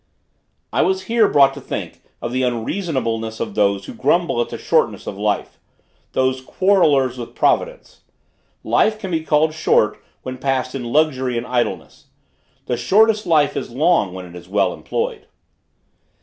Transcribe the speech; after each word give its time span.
I 0.73 0.81
was 0.81 1.03
here 1.03 1.27
brought 1.27 1.53
to 1.53 1.61
think 1.61 2.01
of 2.23 2.31
the 2.31 2.41
unreasonableness 2.41 3.39
of 3.39 3.53
those 3.53 3.85
who 3.85 3.93
grumble 3.93 4.41
at 4.41 4.49
the 4.49 4.57
shortness 4.57 5.05
of 5.05 5.15
life, 5.15 5.59
those 6.13 6.41
quarrellers 6.41 7.19
with 7.19 7.35
providence! 7.35 8.01
Life 8.63 8.97
can 8.97 9.11
be 9.11 9.23
called 9.23 9.53
short 9.53 10.03
when 10.23 10.39
passed 10.39 10.73
in 10.73 10.85
luxury 10.85 11.37
and 11.37 11.45
idleness. 11.45 12.05
The 12.65 12.77
shortest 12.77 13.27
life 13.27 13.55
is 13.55 13.69
long 13.69 14.11
when 14.11 14.25
it 14.25 14.35
is 14.35 14.49
well 14.49 14.73
employed. 14.73 15.27